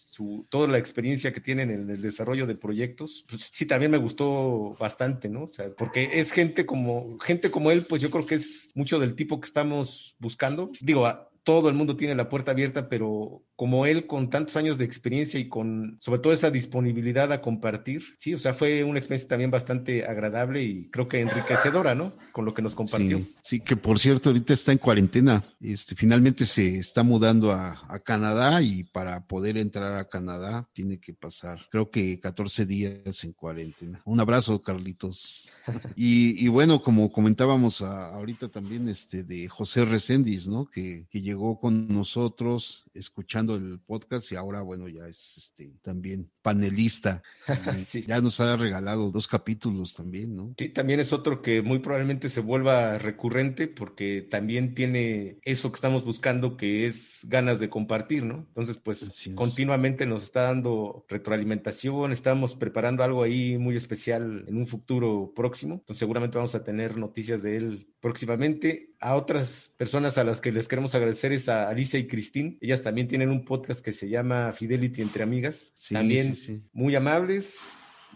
toda 0.49 0.67
la 0.67 0.77
experiencia 0.77 1.33
que 1.33 1.41
tienen 1.41 1.71
en 1.71 1.89
el 1.89 2.01
desarrollo 2.01 2.45
de 2.47 2.55
proyectos, 2.55 3.25
pues 3.29 3.49
sí, 3.51 3.65
también 3.65 3.91
me 3.91 3.97
gustó 3.97 4.75
bastante, 4.79 5.29
¿no? 5.29 5.43
O 5.43 5.53
sea, 5.53 5.69
porque 5.75 6.09
es 6.13 6.31
gente 6.31 6.65
como, 6.65 7.17
gente 7.19 7.51
como 7.51 7.71
él, 7.71 7.85
pues 7.87 8.01
yo 8.01 8.09
creo 8.09 8.25
que 8.25 8.35
es 8.35 8.69
mucho 8.75 8.99
del 8.99 9.15
tipo 9.15 9.39
que 9.39 9.47
estamos 9.47 10.15
buscando. 10.19 10.69
Digo, 10.81 11.07
todo 11.43 11.69
el 11.69 11.75
mundo 11.75 11.95
tiene 11.95 12.15
la 12.15 12.29
puerta 12.29 12.51
abierta, 12.51 12.89
pero 12.89 13.43
como 13.55 13.85
él 13.85 14.07
con 14.07 14.29
tantos 14.29 14.55
años 14.55 14.77
de 14.77 14.85
experiencia 14.85 15.39
y 15.39 15.49
con 15.49 15.97
sobre 15.99 16.21
todo 16.21 16.31
esa 16.31 16.49
disponibilidad 16.49 17.31
a 17.31 17.41
compartir, 17.41 18.03
sí, 18.17 18.33
o 18.33 18.39
sea, 18.39 18.53
fue 18.53 18.83
una 18.83 18.99
experiencia 18.99 19.29
también 19.29 19.51
bastante 19.51 20.05
agradable 20.05 20.63
y 20.63 20.89
creo 20.89 21.07
que 21.07 21.19
enriquecedora, 21.19 21.95
¿no? 21.95 22.13
Con 22.31 22.45
lo 22.45 22.53
que 22.53 22.61
nos 22.61 22.75
compartió. 22.75 23.21
Sí, 23.43 23.59
que 23.59 23.75
por 23.75 23.99
cierto, 23.99 24.29
ahorita 24.29 24.53
está 24.53 24.71
en 24.71 24.77
cuarentena, 24.77 25.43
este, 25.59 25.95
finalmente 25.95 26.45
se 26.45 26.77
está 26.77 27.03
mudando 27.03 27.51
a, 27.51 27.81
a, 27.87 27.99
Canadá 27.99 28.61
y 28.61 28.85
para 28.85 29.25
poder 29.27 29.57
entrar 29.57 29.97
a 29.97 30.07
Canadá 30.07 30.69
tiene 30.73 30.99
que 30.99 31.13
pasar, 31.13 31.59
creo 31.69 31.89
que 31.89 32.19
14 32.19 32.65
días 32.65 33.23
en 33.23 33.33
cuarentena. 33.33 34.01
Un 34.05 34.19
abrazo, 34.19 34.61
Carlitos. 34.61 35.49
y, 35.95 36.43
y, 36.43 36.47
bueno, 36.47 36.81
como 36.81 37.11
comentábamos 37.11 37.81
ahorita 37.81 38.47
también, 38.47 38.87
este, 38.87 39.23
de 39.23 39.47
José 39.47 39.85
Recendis, 39.85 40.47
¿no? 40.47 40.65
Que, 40.65 41.05
que 41.09 41.21
llegó 41.29 41.59
con 41.59 41.87
nosotros 41.87 42.85
escuchando 42.95 43.55
el 43.55 43.79
podcast 43.79 44.31
y 44.31 44.35
ahora, 44.35 44.61
bueno, 44.61 44.87
ya 44.87 45.07
es 45.07 45.37
este 45.37 45.77
también 45.83 46.31
panelista. 46.49 47.21
Ya 48.07 48.21
nos 48.21 48.39
ha 48.39 48.55
regalado 48.57 49.09
dos 49.09 49.27
capítulos 49.27 49.95
también, 49.95 50.35
¿no? 50.35 50.53
Sí, 50.57 50.69
también 50.69 50.99
es 50.99 51.11
otro 51.13 51.41
que 51.41 51.63
muy 51.63 51.79
probablemente 51.79 52.29
se 52.29 52.41
vuelva 52.41 52.99
recurrente 52.99 53.67
porque 53.67 54.21
también 54.21 54.75
tiene 54.75 55.39
eso 55.43 55.71
que 55.71 55.75
estamos 55.75 56.03
buscando 56.05 56.57
que 56.57 56.85
es 56.85 57.25
ganas 57.27 57.59
de 57.59 57.69
compartir, 57.69 58.23
¿no? 58.23 58.45
Entonces, 58.49 58.77
pues 58.77 59.29
continuamente 59.33 60.05
nos 60.05 60.23
está 60.23 60.43
dando 60.43 61.05
retroalimentación, 61.09 62.11
estamos 62.11 62.55
preparando 62.55 63.03
algo 63.03 63.23
ahí 63.23 63.57
muy 63.57 63.75
especial 63.75 64.45
en 64.47 64.57
un 64.57 64.67
futuro 64.67 65.33
próximo, 65.35 65.75
entonces 65.75 65.97
seguramente 65.97 66.37
vamos 66.37 66.53
a 66.53 66.63
tener 66.63 66.97
noticias 66.97 67.41
de 67.41 67.57
él 67.57 67.87
próximamente. 67.99 68.93
A 68.99 69.15
otras 69.15 69.73
personas 69.77 70.17
a 70.17 70.23
las 70.23 70.41
que 70.41 70.51
les 70.51 70.67
queremos 70.67 70.93
agradecer 70.93 71.31
es 71.31 71.49
a 71.49 71.69
Alicia 71.69 71.99
y 71.99 72.07
Cristín, 72.07 72.57
ellas 72.61 72.83
también 72.83 73.07
tienen 73.07 73.29
un 73.29 73.45
podcast 73.45 73.83
que 73.83 73.93
se 73.93 74.09
llama 74.09 74.53
Fidelity 74.53 75.01
entre 75.01 75.23
amigas, 75.23 75.73
también 75.89 76.35
muy 76.71 76.95
amables, 76.95 77.59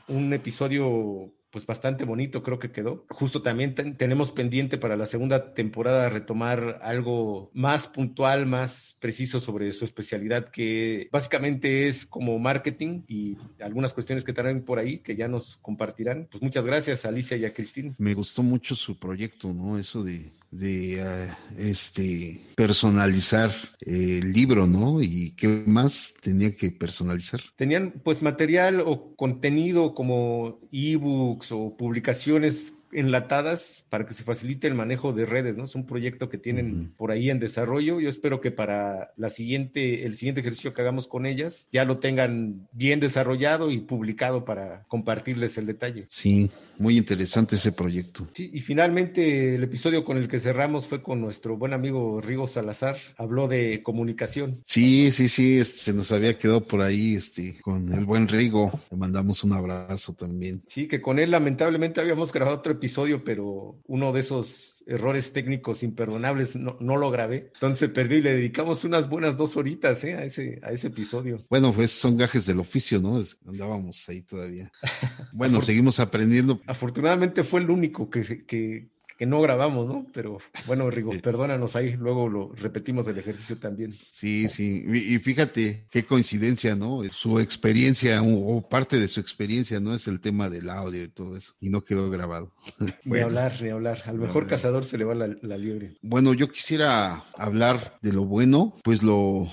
un 0.07 0.33
episodio 0.33 1.33
pues 1.53 1.67
bastante 1.67 2.03
bonito 2.03 2.41
creo 2.41 2.57
que 2.57 2.72
quedó. 2.72 3.05
Justo 3.12 3.43
también 3.43 3.75
tenemos 3.75 4.31
pendiente 4.31 4.79
para 4.79 4.98
la 4.98 5.05
segunda 5.05 5.53
temporada 5.53 6.10
retomar 6.10 6.79
algo 6.81 7.51
más 7.53 7.86
puntual, 7.86 8.48
más 8.48 8.98
preciso 9.00 9.39
sobre 9.39 9.72
su 9.72 9.86
especialidad, 9.86 10.50
que 10.50 11.07
básicamente 11.12 11.88
es 11.88 12.07
como 12.07 12.39
marketing 12.39 13.03
y 13.07 13.38
algunas 13.62 13.93
cuestiones 13.93 14.24
que 14.24 14.33
traen 14.33 14.65
por 14.65 14.79
ahí 14.79 14.98
que 14.98 15.15
ya 15.15 15.27
nos 15.27 15.57
compartirán. 15.57 16.27
Pues 16.31 16.41
muchas 16.41 16.65
gracias 16.65 17.05
Alicia 17.05 17.38
y 17.38 17.45
a 17.45 17.53
Cristina. 17.53 17.93
Me 18.00 18.15
gustó 18.15 18.41
mucho 18.41 18.74
su 18.74 18.98
proyecto, 18.98 19.53
¿no? 19.53 19.77
Eso 19.77 20.03
de 20.03 20.31
de 20.53 21.03
uh, 21.03 21.60
este 21.60 22.39
personalizar 22.55 23.51
el 23.79 24.31
libro, 24.31 24.67
¿no? 24.67 25.01
Y 25.01 25.31
qué 25.31 25.63
más 25.65 26.13
tenía 26.22 26.53
que 26.53 26.72
personalizar. 26.72 27.41
Tenían 27.55 28.01
pues 28.03 28.22
material 28.22 28.81
o 28.86 29.15
contenido 29.15 29.95
como 29.95 30.60
ebooks 30.72 31.42
o 31.51 31.75
publicaciones 31.75 32.73
enlatadas 32.93 33.85
para 33.89 34.05
que 34.05 34.13
se 34.13 34.23
facilite 34.23 34.67
el 34.67 34.75
manejo 34.75 35.13
de 35.13 35.25
redes, 35.25 35.57
¿no? 35.57 35.65
Es 35.65 35.75
un 35.75 35.85
proyecto 35.85 36.29
que 36.29 36.38
tienen 36.38 36.93
por 36.97 37.12
ahí 37.12 37.29
en 37.29 37.39
desarrollo. 37.39 38.00
Yo 38.00 38.09
espero 38.09 38.41
que 38.41 38.51
para 38.51 39.12
la 39.17 39.29
siguiente, 39.29 40.05
el 40.05 40.15
siguiente 40.15 40.41
ejercicio 40.41 40.73
que 40.73 40.81
hagamos 40.81 41.07
con 41.07 41.25
ellas 41.25 41.67
ya 41.71 41.85
lo 41.85 42.00
tengan 42.00 42.67
bien 42.71 43.00
desarrollado 43.00 43.71
y 43.71 43.79
publicado 43.79 44.45
para 44.45 44.83
compartirles 44.88 45.57
el 45.57 45.65
detalle. 45.65 46.05
Sí, 46.09 46.50
muy 46.77 46.97
interesante 46.97 47.55
ese 47.55 47.71
proyecto. 47.71 48.27
Sí, 48.33 48.50
y 48.53 48.62
finalmente 48.62 49.55
el 49.55 49.63
episodio 49.63 50.03
con 50.03 50.17
el 50.17 50.27
que 50.27 50.39
cerramos 50.39 50.88
fue 50.88 51.01
con 51.01 51.21
nuestro 51.21 51.57
buen 51.57 51.73
amigo 51.73 52.21
Rigo 52.21 52.47
Salazar. 52.47 52.97
Habló 53.17 53.47
de 53.47 53.81
comunicación. 53.83 54.62
Sí, 54.65 55.12
sí, 55.12 55.27
sí, 55.27 55.59
este, 55.59 55.79
se 55.79 55.93
nos 55.93 56.12
había 56.12 56.38
quedado 56.38 56.65
por 56.67 56.81
ahí 56.81 57.15
este, 57.15 57.57
con 57.62 57.91
el 57.93 58.05
buen 58.05 58.27
Rigo. 58.27 58.71
Le 58.91 58.97
mandamos 58.97 59.43
un 59.43 59.53
abrazo 59.53 60.13
también. 60.13 60.63
Sí, 60.67 60.88
que 60.88 61.01
con 61.01 61.19
él 61.19 61.31
lamentablemente 61.31 62.01
habíamos 62.01 62.31
grabado 62.31 62.57
otro 62.57 62.73
episodio, 62.73 62.82
pero 63.23 63.79
uno 63.85 64.11
de 64.11 64.19
esos 64.19 64.83
errores 64.87 65.33
técnicos 65.33 65.83
imperdonables 65.83 66.55
no, 66.55 66.77
no 66.79 66.97
lo 66.97 67.11
grabé. 67.11 67.51
Entonces 67.53 67.89
perdí 67.89 68.17
y 68.17 68.21
le 68.21 68.33
dedicamos 68.35 68.83
unas 68.83 69.09
buenas 69.09 69.37
dos 69.37 69.55
horitas 69.57 70.03
¿eh? 70.03 70.15
a, 70.15 70.25
ese, 70.25 70.59
a 70.63 70.71
ese 70.71 70.87
episodio. 70.87 71.39
Bueno, 71.49 71.73
pues 71.73 71.91
son 71.91 72.17
gajes 72.17 72.45
del 72.45 72.59
oficio, 72.59 72.99
¿no? 72.99 73.21
Andábamos 73.47 74.07
ahí 74.09 74.21
todavía. 74.21 74.71
Bueno, 75.35 75.61
seguimos 75.61 75.99
aprendiendo. 75.99 76.61
Afortunadamente 76.67 77.43
fue 77.43 77.61
el 77.61 77.69
único 77.69 78.09
que, 78.09 78.45
que, 78.45 78.89
que 79.23 79.27
no 79.27 79.39
grabamos, 79.39 79.87
¿no? 79.87 80.05
Pero 80.11 80.39
bueno, 80.67 80.89
Rigo, 80.89 81.13
perdónanos 81.21 81.77
ahí, 81.77 81.95
luego 81.95 82.27
lo 82.27 82.51
repetimos 82.55 83.07
el 83.07 83.17
ejercicio 83.17 83.57
también. 83.57 83.93
Sí, 84.11 84.49
sí, 84.49 84.83
y 84.85 85.17
fíjate 85.19 85.85
qué 85.89 86.05
coincidencia, 86.05 86.75
¿no? 86.75 87.03
Su 87.13 87.39
experiencia 87.39 88.21
o 88.21 88.67
parte 88.67 88.99
de 88.99 89.07
su 89.07 89.21
experiencia, 89.21 89.79
¿no? 89.79 89.93
Es 89.93 90.09
el 90.09 90.19
tema 90.19 90.49
del 90.49 90.69
audio 90.69 91.01
y 91.01 91.07
todo 91.07 91.37
eso, 91.37 91.53
y 91.61 91.69
no 91.69 91.85
quedó 91.85 92.09
grabado. 92.09 92.51
A 93.13 93.23
hablar, 93.23 93.53
ni 93.61 93.69
hablar. 93.69 94.03
Al 94.07 94.17
mejor 94.17 94.45
cazador 94.45 94.83
se 94.83 94.97
le 94.97 95.05
va 95.05 95.15
la, 95.15 95.33
la 95.41 95.57
liebre. 95.57 95.95
Bueno, 96.01 96.33
yo 96.33 96.49
quisiera 96.49 97.23
hablar 97.37 97.97
de 98.01 98.11
lo 98.11 98.25
bueno, 98.25 98.73
pues 98.83 99.03
lo, 99.03 99.47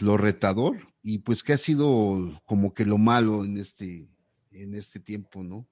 lo 0.00 0.16
retador, 0.16 0.76
y 1.02 1.18
pues 1.18 1.42
que 1.42 1.52
ha 1.52 1.56
sido 1.56 2.40
como 2.44 2.74
que 2.74 2.86
lo 2.86 2.96
malo 2.96 3.44
en 3.44 3.56
este, 3.56 4.06
en 4.52 4.74
este 4.74 5.00
tiempo, 5.00 5.42
¿no? 5.42 5.66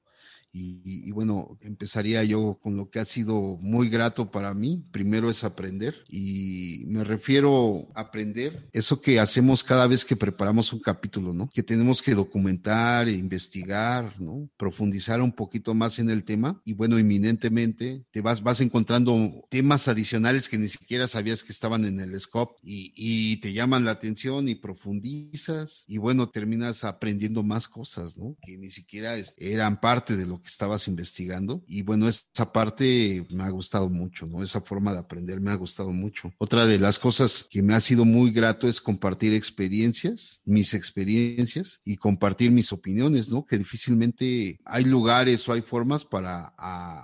Y, 0.52 1.08
y, 1.08 1.10
bueno, 1.10 1.58
empezaría 1.62 2.22
yo 2.22 2.60
con 2.62 2.76
lo 2.76 2.88
que 2.88 3.00
ha 3.00 3.04
sido 3.04 3.58
muy 3.60 3.88
grato 3.88 4.30
para 4.30 4.54
mí. 4.54 4.84
Primero 4.92 5.28
es 5.28 5.42
aprender 5.42 5.96
y 6.08 6.84
me 6.86 7.02
refiero 7.02 7.88
a 7.94 8.02
aprender 8.02 8.68
eso 8.72 9.00
que 9.00 9.18
hacemos 9.18 9.64
cada 9.64 9.88
vez 9.88 10.04
que 10.04 10.14
preparamos 10.14 10.72
un 10.72 10.78
capítulo, 10.78 11.32
¿no? 11.32 11.50
Que 11.52 11.64
tenemos 11.64 12.00
que 12.00 12.14
documentar, 12.14 13.08
e 13.08 13.12
investigar, 13.12 14.20
¿no? 14.20 14.48
Profundizar 14.56 15.20
un 15.20 15.32
poquito 15.32 15.74
más 15.74 15.98
en 15.98 16.08
el 16.08 16.22
tema 16.22 16.60
y 16.64 16.72
bueno, 16.72 16.98
inminentemente 16.98 18.04
te 18.12 18.20
vas, 18.20 18.42
vas 18.42 18.60
encontrando 18.60 19.44
temas 19.50 19.88
adicionales 19.88 20.48
que 20.48 20.58
ni 20.58 20.68
siquiera 20.68 21.08
sabías 21.08 21.42
que 21.42 21.52
estaban 21.52 21.84
en 21.84 21.98
el 21.98 22.18
scope 22.20 22.54
y, 22.62 22.92
y 22.96 23.38
te 23.38 23.52
llaman 23.52 23.84
la 23.84 23.92
atención 23.92 24.48
y 24.48 24.54
profundizas 24.54 25.84
y 25.88 25.98
bueno, 25.98 26.28
terminas 26.28 26.84
aprendiendo 26.84 27.42
más 27.42 27.68
cosas, 27.68 28.16
¿no? 28.16 28.36
Que 28.42 28.56
ni 28.56 28.70
siquiera 28.70 29.16
eran 29.38 29.80
parte 29.80 30.13
de 30.16 30.26
lo 30.26 30.40
que 30.40 30.48
estabas 30.48 30.88
investigando. 30.88 31.62
Y 31.66 31.82
bueno, 31.82 32.08
esa 32.08 32.52
parte 32.52 33.26
me 33.30 33.44
ha 33.44 33.50
gustado 33.50 33.88
mucho, 33.88 34.26
¿no? 34.26 34.42
Esa 34.42 34.60
forma 34.60 34.92
de 34.92 34.98
aprender 34.98 35.40
me 35.40 35.50
ha 35.50 35.56
gustado 35.56 35.92
mucho. 35.92 36.32
Otra 36.38 36.66
de 36.66 36.78
las 36.78 36.98
cosas 36.98 37.46
que 37.48 37.62
me 37.62 37.74
ha 37.74 37.80
sido 37.80 38.04
muy 38.04 38.30
grato 38.30 38.68
es 38.68 38.80
compartir 38.80 39.34
experiencias, 39.34 40.40
mis 40.44 40.74
experiencias 40.74 41.80
y 41.84 41.96
compartir 41.96 42.50
mis 42.50 42.72
opiniones, 42.72 43.30
¿no? 43.30 43.44
Que 43.44 43.58
difícilmente 43.58 44.58
hay 44.64 44.84
lugares 44.84 45.48
o 45.48 45.52
hay 45.52 45.62
formas 45.62 46.04
para 46.04 46.54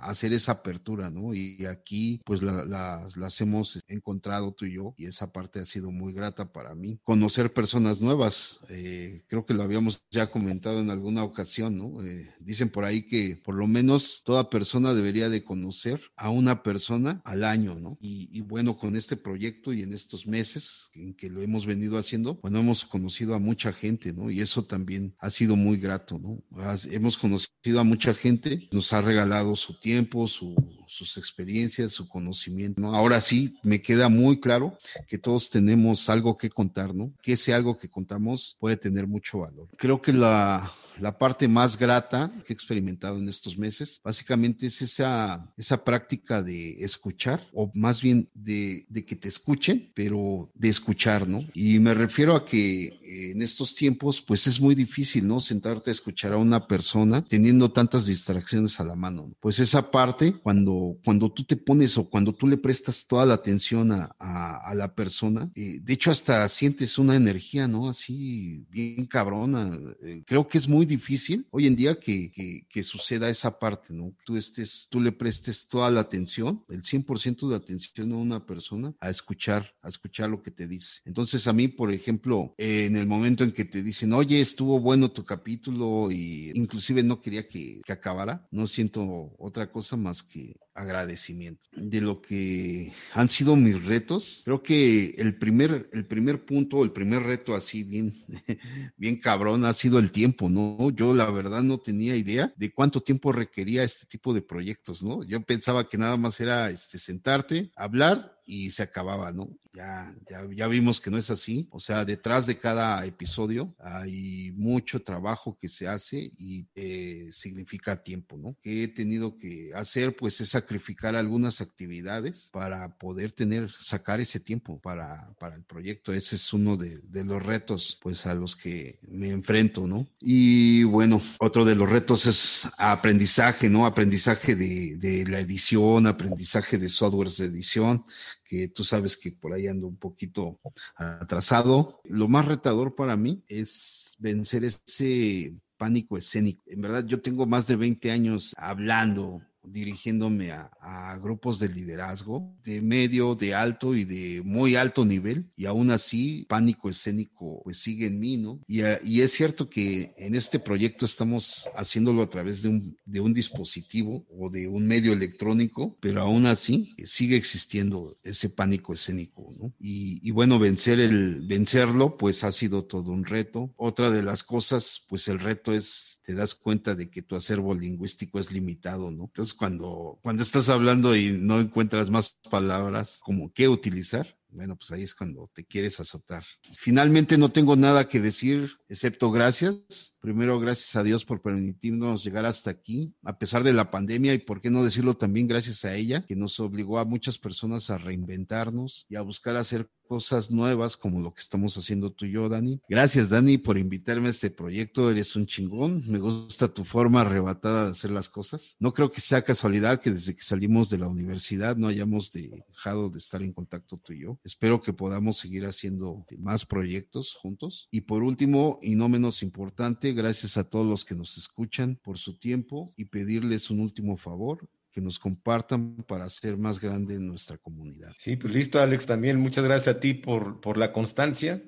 hacer 0.01 0.33
esa 0.33 0.53
apertura, 0.53 1.09
¿no? 1.09 1.33
Y 1.33 1.65
aquí 1.65 2.21
pues 2.25 2.41
la, 2.41 2.65
la, 2.65 3.07
las 3.15 3.41
hemos 3.41 3.79
encontrado 3.87 4.53
tú 4.53 4.65
y 4.65 4.73
yo 4.73 4.93
y 4.97 5.05
esa 5.05 5.31
parte 5.31 5.59
ha 5.59 5.65
sido 5.65 5.91
muy 5.91 6.13
grata 6.13 6.51
para 6.51 6.75
mí. 6.75 6.99
Conocer 7.03 7.53
personas 7.53 8.01
nuevas, 8.01 8.59
eh, 8.69 9.23
creo 9.27 9.45
que 9.45 9.53
lo 9.53 9.63
habíamos 9.63 10.03
ya 10.11 10.31
comentado 10.31 10.79
en 10.79 10.89
alguna 10.89 11.23
ocasión, 11.23 11.77
¿no? 11.77 12.03
Eh, 12.03 12.29
dicen 12.39 12.69
por 12.69 12.85
ahí 12.85 13.00
que 13.07 13.39
por 13.43 13.55
lo 13.55 13.67
menos 13.67 14.21
toda 14.25 14.49
persona 14.49 14.93
debería 14.93 15.29
de 15.29 15.43
conocer 15.43 16.01
a 16.15 16.29
una 16.29 16.63
persona 16.63 17.21
al 17.25 17.43
año, 17.43 17.75
¿no? 17.79 17.97
Y, 18.01 18.29
y, 18.31 18.41
bueno, 18.41 18.77
con 18.77 18.95
este 18.95 19.17
proyecto 19.17 19.73
y 19.73 19.81
en 19.83 19.93
estos 19.93 20.27
meses 20.27 20.89
en 20.93 21.13
que 21.13 21.29
lo 21.29 21.41
hemos 21.41 21.65
venido 21.65 21.97
haciendo, 21.97 22.35
bueno, 22.41 22.59
hemos 22.59 22.85
conocido 22.85 23.35
a 23.35 23.39
mucha 23.39 23.73
gente, 23.73 24.13
¿no? 24.13 24.29
Y 24.29 24.41
eso 24.41 24.65
también 24.65 25.15
ha 25.19 25.29
sido 25.29 25.55
muy 25.55 25.77
grato, 25.77 26.19
¿no? 26.19 26.43
Has, 26.61 26.85
hemos 26.85 27.17
conocido 27.17 27.79
a 27.79 27.83
mucha 27.83 28.13
gente, 28.13 28.67
nos 28.71 28.93
ha 28.93 29.01
regalado 29.01 29.55
su 29.55 29.79
tiempo, 29.79 30.27
su, 30.27 30.55
sus 30.87 31.17
experiencias, 31.17 31.91
su 31.93 32.07
conocimiento, 32.07 32.81
¿no? 32.81 32.95
Ahora 32.95 33.21
sí, 33.21 33.55
me 33.63 33.81
queda 33.81 34.09
muy 34.09 34.39
claro 34.39 34.77
que 35.07 35.17
todos 35.17 35.49
tenemos 35.49 36.09
algo 36.09 36.37
que 36.37 36.49
contar, 36.49 36.93
¿no? 36.93 37.13
Que 37.21 37.33
ese 37.33 37.53
algo 37.53 37.77
que 37.77 37.89
contamos 37.89 38.57
puede 38.59 38.77
tener 38.77 39.07
mucho 39.07 39.39
valor. 39.39 39.67
Creo 39.77 40.01
que 40.01 40.13
la, 40.13 40.71
la 41.01 41.17
parte 41.17 41.47
más 41.47 41.77
grata 41.77 42.31
que 42.45 42.53
he 42.53 42.55
experimentado 42.55 43.17
en 43.17 43.27
estos 43.27 43.57
meses, 43.57 43.99
básicamente 44.03 44.67
es 44.67 44.81
esa, 44.81 45.51
esa 45.57 45.83
práctica 45.83 46.41
de 46.41 46.83
escuchar, 46.83 47.47
o 47.53 47.71
más 47.73 48.01
bien 48.01 48.29
de, 48.33 48.85
de 48.89 49.05
que 49.05 49.15
te 49.15 49.27
escuchen, 49.27 49.91
pero 49.93 50.51
de 50.53 50.69
escuchar, 50.69 51.27
¿no? 51.27 51.45
Y 51.53 51.79
me 51.79 51.93
refiero 51.93 52.35
a 52.35 52.45
que 52.45 52.83
eh, 52.85 53.31
en 53.31 53.41
estos 53.41 53.75
tiempos, 53.75 54.21
pues 54.21 54.47
es 54.47 54.61
muy 54.61 54.75
difícil, 54.75 55.27
¿no? 55.27 55.39
Sentarte 55.39 55.89
a 55.89 55.93
escuchar 55.93 56.33
a 56.33 56.37
una 56.37 56.67
persona 56.67 57.23
teniendo 57.25 57.71
tantas 57.71 58.05
distracciones 58.05 58.79
a 58.79 58.83
la 58.83 58.95
mano. 58.95 59.27
¿no? 59.27 59.35
Pues 59.39 59.59
esa 59.59 59.91
parte, 59.91 60.33
cuando, 60.33 60.97
cuando 61.03 61.31
tú 61.31 61.43
te 61.43 61.57
pones 61.57 61.97
o 61.97 62.09
cuando 62.09 62.33
tú 62.33 62.47
le 62.47 62.57
prestas 62.57 63.05
toda 63.07 63.25
la 63.25 63.33
atención 63.33 63.91
a, 63.91 64.15
a, 64.19 64.57
a 64.69 64.75
la 64.75 64.93
persona, 64.93 65.51
eh, 65.55 65.79
de 65.81 65.93
hecho 65.93 66.11
hasta 66.11 66.47
sientes 66.47 66.97
una 66.97 67.15
energía, 67.15 67.67
¿no? 67.67 67.89
Así 67.89 68.65
bien 68.69 69.05
cabrona. 69.05 69.77
Eh, 70.03 70.23
creo 70.25 70.47
que 70.47 70.57
es 70.57 70.67
muy 70.67 70.85
difícil 70.91 71.47
hoy 71.51 71.67
en 71.67 71.75
día 71.75 71.99
que, 71.99 72.31
que, 72.31 72.65
que, 72.69 72.83
suceda 72.83 73.29
esa 73.29 73.57
parte, 73.59 73.93
¿no? 73.93 74.13
Tú 74.25 74.37
estés, 74.37 74.87
tú 74.89 74.99
le 74.99 75.11
prestes 75.11 75.67
toda 75.67 75.89
la 75.89 76.01
atención, 76.01 76.63
el 76.69 76.81
100% 76.83 77.49
de 77.49 77.55
atención 77.55 78.11
a 78.11 78.17
una 78.17 78.45
persona 78.45 78.93
a 78.99 79.09
escuchar, 79.09 79.73
a 79.81 79.89
escuchar 79.89 80.29
lo 80.29 80.41
que 80.43 80.51
te 80.51 80.67
dice. 80.67 81.01
Entonces 81.05 81.47
a 81.47 81.53
mí, 81.53 81.67
por 81.67 81.93
ejemplo, 81.93 82.53
eh, 82.57 82.85
en 82.85 82.95
el 82.97 83.07
momento 83.07 83.43
en 83.43 83.51
que 83.51 83.65
te 83.65 83.81
dicen, 83.81 84.13
oye, 84.13 84.41
estuvo 84.41 84.79
bueno 84.79 85.11
tu 85.11 85.23
capítulo 85.23 86.11
y 86.11 86.51
inclusive 86.53 87.03
no 87.03 87.21
quería 87.21 87.47
que, 87.47 87.81
que 87.85 87.93
acabara, 87.93 88.47
no 88.51 88.67
siento 88.67 89.33
otra 89.37 89.71
cosa 89.71 89.95
más 89.95 90.23
que 90.23 90.55
agradecimiento 90.81 91.69
de 91.71 92.01
lo 92.01 92.21
que 92.21 92.93
han 93.13 93.29
sido 93.29 93.55
mis 93.55 93.83
retos. 93.85 94.41
Creo 94.43 94.61
que 94.61 95.15
el 95.17 95.37
primer, 95.37 95.89
el 95.93 96.05
primer 96.05 96.45
punto, 96.45 96.83
el 96.83 96.91
primer 96.91 97.23
reto 97.23 97.55
así 97.55 97.83
bien, 97.83 98.13
bien 98.97 99.17
cabrón 99.17 99.65
ha 99.65 99.73
sido 99.73 99.99
el 99.99 100.11
tiempo, 100.11 100.49
¿no? 100.49 100.89
Yo 100.91 101.13
la 101.13 101.29
verdad 101.31 101.63
no 101.63 101.79
tenía 101.79 102.15
idea 102.15 102.53
de 102.57 102.73
cuánto 102.73 103.01
tiempo 103.01 103.31
requería 103.31 103.83
este 103.83 104.05
tipo 104.05 104.33
de 104.33 104.41
proyectos, 104.41 105.03
¿no? 105.03 105.23
Yo 105.23 105.41
pensaba 105.41 105.87
que 105.87 105.97
nada 105.97 106.17
más 106.17 106.39
era 106.39 106.69
este, 106.69 106.97
sentarte, 106.97 107.71
hablar 107.75 108.40
y 108.45 108.71
se 108.71 108.83
acababa, 108.83 109.31
¿no? 109.31 109.49
Ya, 109.73 110.13
ya, 110.29 110.45
ya 110.53 110.67
vimos 110.67 110.99
que 110.99 111.09
no 111.09 111.17
es 111.17 111.29
así. 111.29 111.67
O 111.71 111.79
sea, 111.79 112.03
detrás 112.03 112.45
de 112.45 112.57
cada 112.57 113.05
episodio 113.05 113.73
hay 113.79 114.51
mucho 114.51 115.01
trabajo 115.01 115.57
que 115.57 115.69
se 115.69 115.87
hace 115.87 116.33
y 116.37 116.67
eh, 116.75 117.29
significa 117.31 118.03
tiempo, 118.03 118.37
¿no? 118.37 118.57
Que 118.61 118.83
he 118.83 118.87
tenido 118.89 119.37
que 119.37 119.71
hacer, 119.73 120.15
pues, 120.17 120.41
es 120.41 120.49
sacrificar 120.49 121.15
algunas 121.15 121.61
actividades 121.61 122.49
para 122.51 122.97
poder 122.97 123.31
tener, 123.31 123.71
sacar 123.71 124.19
ese 124.19 124.41
tiempo 124.41 124.79
para, 124.81 125.33
para 125.39 125.55
el 125.55 125.63
proyecto. 125.63 126.11
Ese 126.11 126.35
es 126.35 126.51
uno 126.51 126.75
de, 126.75 126.99
de 126.99 127.23
los 127.23 127.41
retos, 127.41 127.97
pues, 128.01 128.25
a 128.25 128.33
los 128.33 128.57
que 128.57 128.99
me 129.07 129.29
enfrento, 129.29 129.87
¿no? 129.87 130.07
Y 130.19 130.83
bueno, 130.83 131.21
otro 131.39 131.63
de 131.63 131.75
los 131.75 131.89
retos 131.89 132.25
es 132.25 132.67
aprendizaje, 132.77 133.69
¿no? 133.69 133.85
Aprendizaje 133.85 134.55
de, 134.55 134.97
de 134.97 135.25
la 135.27 135.39
edición, 135.39 136.07
aprendizaje 136.07 136.77
de 136.77 136.89
softwares 136.89 137.37
de 137.37 137.45
edición 137.45 138.03
que 138.51 138.67
tú 138.67 138.83
sabes 138.83 139.15
que 139.15 139.31
por 139.31 139.53
ahí 139.53 139.67
ando 139.67 139.87
un 139.87 139.95
poquito 139.95 140.59
atrasado. 140.97 142.01
Lo 142.03 142.27
más 142.27 142.45
retador 142.45 142.95
para 142.95 143.15
mí 143.15 143.45
es 143.47 144.17
vencer 144.19 144.65
ese 144.65 145.53
pánico 145.77 146.17
escénico. 146.17 146.61
En 146.67 146.81
verdad, 146.81 147.05
yo 147.05 147.21
tengo 147.21 147.45
más 147.45 147.65
de 147.67 147.77
20 147.77 148.11
años 148.11 148.53
hablando, 148.57 149.41
dirigiéndome 149.63 150.51
a, 150.51 150.71
a, 150.81 151.17
grupos 151.19 151.59
de 151.59 151.69
liderazgo 151.69 152.55
de 152.63 152.81
medio, 152.81 153.35
de 153.35 153.53
alto 153.53 153.95
y 153.95 154.05
de 154.05 154.41
muy 154.43 154.75
alto 154.75 155.05
nivel 155.05 155.51
y 155.55 155.65
aún 155.65 155.91
así 155.91 156.45
pánico 156.49 156.89
escénico 156.89 157.61
pues 157.63 157.77
sigue 157.77 158.07
en 158.07 158.19
mí, 158.19 158.37
¿no? 158.37 158.61
Y, 158.67 158.81
y 159.03 159.21
es 159.21 159.31
cierto 159.31 159.69
que 159.69 160.13
en 160.17 160.35
este 160.35 160.59
proyecto 160.59 161.05
estamos 161.05 161.69
haciéndolo 161.75 162.21
a 162.21 162.29
través 162.29 162.61
de 162.61 162.69
un, 162.69 162.97
de 163.05 163.19
un 163.19 163.33
dispositivo 163.33 164.25
o 164.29 164.49
de 164.49 164.67
un 164.67 164.87
medio 164.87 165.13
electrónico, 165.13 165.97
pero 165.99 166.21
aún 166.21 166.45
así 166.45 166.93
sigue 167.03 167.35
existiendo 167.37 168.15
ese 168.23 168.49
pánico 168.49 168.93
escénico, 168.93 169.53
¿no? 169.57 169.73
Y, 169.79 170.27
y 170.27 170.31
bueno, 170.31 170.59
vencer 170.59 170.99
el, 170.99 171.41
vencerlo 171.41 172.17
pues 172.17 172.43
ha 172.43 172.51
sido 172.51 172.85
todo 172.85 173.11
un 173.11 173.25
reto. 173.25 173.73
Otra 173.77 174.09
de 174.09 174.23
las 174.23 174.43
cosas 174.43 175.05
pues 175.07 175.27
el 175.27 175.39
reto 175.39 175.73
es 175.73 176.20
te 176.31 176.37
das 176.37 176.55
cuenta 176.55 176.95
de 176.95 177.09
que 177.09 177.21
tu 177.21 177.35
acervo 177.35 177.73
lingüístico 177.73 178.39
es 178.39 178.53
limitado, 178.53 179.11
¿no? 179.11 179.25
Entonces, 179.25 179.53
cuando, 179.53 180.17
cuando 180.23 180.43
estás 180.43 180.69
hablando 180.69 181.13
y 181.13 181.33
no 181.33 181.59
encuentras 181.59 182.09
más 182.09 182.37
palabras 182.49 183.19
como 183.21 183.51
qué 183.51 183.67
utilizar, 183.67 184.37
bueno, 184.47 184.77
pues 184.77 184.91
ahí 184.91 185.03
es 185.03 185.13
cuando 185.13 185.51
te 185.53 185.65
quieres 185.65 185.99
azotar. 185.99 186.45
Finalmente 186.77 187.37
no 187.37 187.49
tengo 187.49 187.75
nada 187.75 188.07
que 188.07 188.21
decir, 188.21 188.71
excepto 188.87 189.29
gracias. 189.29 190.10
Primero, 190.21 190.59
gracias 190.59 190.95
a 190.95 191.03
Dios 191.03 191.25
por 191.25 191.41
permitirnos 191.41 192.23
llegar 192.23 192.45
hasta 192.45 192.69
aquí, 192.69 193.11
a 193.23 193.39
pesar 193.39 193.63
de 193.63 193.73
la 193.73 193.89
pandemia, 193.89 194.35
y 194.35 194.37
por 194.37 194.61
qué 194.61 194.69
no 194.69 194.83
decirlo 194.83 195.15
también 195.15 195.47
gracias 195.47 195.83
a 195.83 195.95
ella, 195.95 196.25
que 196.25 196.35
nos 196.35 196.59
obligó 196.59 196.99
a 196.99 197.05
muchas 197.05 197.39
personas 197.39 197.89
a 197.89 197.97
reinventarnos 197.97 199.05
y 199.09 199.15
a 199.15 199.21
buscar 199.21 199.55
hacer 199.55 199.89
cosas 200.11 200.51
nuevas 200.51 200.97
como 200.97 201.21
lo 201.21 201.33
que 201.33 201.39
estamos 201.39 201.77
haciendo 201.77 202.11
tú 202.11 202.25
y 202.25 202.33
yo, 202.33 202.49
Dani. 202.49 202.81
Gracias, 202.89 203.29
Dani, 203.29 203.57
por 203.57 203.77
invitarme 203.77 204.27
a 204.27 204.31
este 204.31 204.51
proyecto. 204.51 205.09
Eres 205.09 205.37
un 205.37 205.45
chingón. 205.45 206.03
Me 206.05 206.19
gusta 206.19 206.67
tu 206.67 206.83
forma 206.83 207.21
arrebatada 207.21 207.85
de 207.85 207.91
hacer 207.91 208.11
las 208.11 208.27
cosas. 208.27 208.75
No 208.77 208.93
creo 208.93 209.09
que 209.09 209.21
sea 209.21 209.41
casualidad 209.41 210.01
que 210.01 210.11
desde 210.11 210.35
que 210.35 210.43
salimos 210.43 210.89
de 210.89 210.97
la 210.97 211.07
universidad 211.07 211.77
no 211.77 211.87
hayamos 211.87 212.29
dejado 212.33 213.09
de 213.09 213.19
estar 213.19 213.41
en 213.41 213.53
contacto 213.53 214.01
tú 214.03 214.11
y 214.11 214.23
yo. 214.23 214.37
Espero 214.43 214.81
que 214.81 214.91
podamos 214.91 215.37
seguir 215.37 215.65
haciendo 215.65 216.25
más 216.39 216.65
proyectos 216.65 217.33
juntos. 217.41 217.87
Y 217.89 218.01
por 218.01 218.21
último, 218.21 218.79
y 218.81 218.95
no 218.95 219.07
menos 219.07 219.41
importante, 219.41 220.10
gracias 220.13 220.57
a 220.57 220.69
todos 220.69 220.87
los 220.87 221.05
que 221.05 221.15
nos 221.15 221.37
escuchan 221.37 221.97
por 222.01 222.17
su 222.17 222.37
tiempo 222.37 222.93
y 222.97 223.05
pedirles 223.05 223.69
un 223.69 223.79
último 223.79 224.17
favor 224.17 224.67
que 224.91 225.01
nos 225.01 225.19
compartan 225.19 225.95
para 226.07 226.25
hacer 226.25 226.57
más 226.57 226.79
grande 226.79 227.17
nuestra 227.19 227.57
comunidad. 227.57 228.13
Sí, 228.17 228.35
pues 228.35 228.53
listo, 228.53 228.79
Alex, 228.79 229.05
también 229.05 229.39
muchas 229.39 229.63
gracias 229.63 229.95
a 229.95 229.99
ti 229.99 230.13
por, 230.13 230.59
por 230.59 230.77
la 230.77 230.91
constancia 230.91 231.63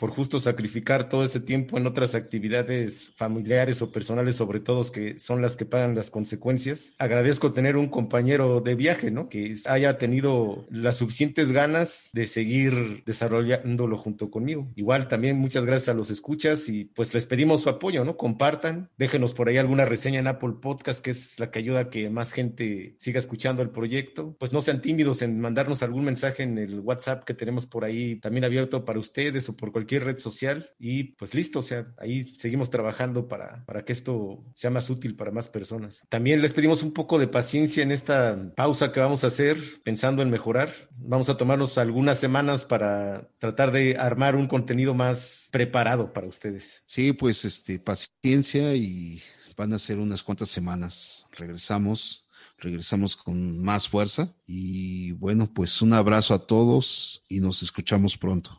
por 0.00 0.10
justo 0.10 0.40
sacrificar 0.40 1.10
todo 1.10 1.24
ese 1.24 1.40
tiempo 1.40 1.76
en 1.76 1.86
otras 1.86 2.14
actividades 2.14 3.12
familiares 3.16 3.82
o 3.82 3.92
personales, 3.92 4.34
sobre 4.34 4.58
todo 4.58 4.90
que 4.90 5.18
son 5.18 5.42
las 5.42 5.58
que 5.58 5.66
pagan 5.66 5.94
las 5.94 6.10
consecuencias. 6.10 6.94
Agradezco 6.96 7.52
tener 7.52 7.76
un 7.76 7.88
compañero 7.88 8.62
de 8.62 8.74
viaje, 8.76 9.10
¿no? 9.10 9.28
Que 9.28 9.54
haya 9.66 9.98
tenido 9.98 10.64
las 10.70 10.96
suficientes 10.96 11.52
ganas 11.52 12.08
de 12.14 12.24
seguir 12.24 13.02
desarrollándolo 13.04 13.98
junto 13.98 14.30
conmigo. 14.30 14.72
Igual 14.74 15.06
también 15.08 15.36
muchas 15.36 15.66
gracias 15.66 15.90
a 15.90 15.94
los 15.94 16.10
escuchas 16.10 16.70
y 16.70 16.86
pues 16.86 17.12
les 17.12 17.26
pedimos 17.26 17.60
su 17.60 17.68
apoyo, 17.68 18.02
¿no? 18.02 18.16
Compartan, 18.16 18.88
déjenos 18.96 19.34
por 19.34 19.50
ahí 19.50 19.58
alguna 19.58 19.84
reseña 19.84 20.20
en 20.20 20.28
Apple 20.28 20.54
Podcast, 20.62 21.04
que 21.04 21.10
es 21.10 21.38
la 21.38 21.50
que 21.50 21.58
ayuda 21.58 21.80
a 21.80 21.90
que 21.90 22.08
más 22.08 22.32
gente 22.32 22.94
siga 22.96 23.18
escuchando 23.18 23.60
el 23.60 23.68
proyecto. 23.68 24.34
Pues 24.38 24.50
no 24.50 24.62
sean 24.62 24.80
tímidos 24.80 25.20
en 25.20 25.38
mandarnos 25.40 25.82
algún 25.82 26.06
mensaje 26.06 26.42
en 26.42 26.56
el 26.56 26.80
WhatsApp 26.80 27.24
que 27.24 27.34
tenemos 27.34 27.66
por 27.66 27.84
ahí 27.84 28.16
también 28.16 28.44
abierto 28.44 28.86
para 28.86 28.98
ustedes 28.98 29.46
o 29.50 29.56
por 29.56 29.72
cualquier 29.90 30.04
red 30.04 30.20
social 30.20 30.70
y 30.78 31.14
pues 31.14 31.34
listo, 31.34 31.58
o 31.58 31.62
sea, 31.64 31.92
ahí 31.98 32.32
seguimos 32.36 32.70
trabajando 32.70 33.26
para, 33.26 33.64
para 33.66 33.84
que 33.84 33.92
esto 33.92 34.44
sea 34.54 34.70
más 34.70 34.88
útil 34.88 35.16
para 35.16 35.32
más 35.32 35.48
personas. 35.48 36.04
También 36.08 36.40
les 36.40 36.52
pedimos 36.52 36.84
un 36.84 36.92
poco 36.92 37.18
de 37.18 37.26
paciencia 37.26 37.82
en 37.82 37.90
esta 37.90 38.52
pausa 38.54 38.92
que 38.92 39.00
vamos 39.00 39.24
a 39.24 39.26
hacer 39.26 39.58
pensando 39.82 40.22
en 40.22 40.30
mejorar. 40.30 40.72
Vamos 40.92 41.28
a 41.28 41.36
tomarnos 41.36 41.76
algunas 41.76 42.18
semanas 42.18 42.64
para 42.64 43.28
tratar 43.38 43.72
de 43.72 43.96
armar 43.96 44.36
un 44.36 44.46
contenido 44.46 44.94
más 44.94 45.48
preparado 45.50 46.12
para 46.12 46.28
ustedes. 46.28 46.84
Sí, 46.86 47.12
pues 47.12 47.44
este, 47.44 47.80
paciencia 47.80 48.76
y 48.76 49.20
van 49.56 49.72
a 49.72 49.78
ser 49.80 49.98
unas 49.98 50.22
cuantas 50.22 50.50
semanas. 50.50 51.26
Regresamos 51.32 52.28
regresamos 52.60 53.16
con 53.16 53.58
más 53.62 53.88
fuerza 53.88 54.34
y 54.46 55.12
bueno, 55.12 55.50
pues 55.52 55.80
un 55.82 55.94
abrazo 55.94 56.34
a 56.34 56.46
todos 56.46 57.24
y 57.28 57.40
nos 57.40 57.62
escuchamos 57.62 58.18
pronto. 58.18 58.58